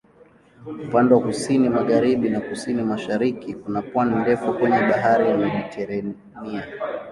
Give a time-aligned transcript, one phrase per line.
[0.87, 6.65] Upande wa kusini-magharibi na kusini-mashariki kuna pwani ndefu kwenye Bahari ya Mediteranea.